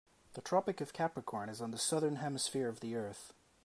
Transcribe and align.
The 0.33 0.41
Tropic 0.41 0.81
of 0.81 0.93
Capricorn 0.93 1.47
is 1.47 1.61
on 1.61 1.69
the 1.69 1.77
Southern 1.77 2.15
Hemisphere 2.15 2.67
of 2.67 2.79
the 2.79 2.95
earth. 2.95 3.35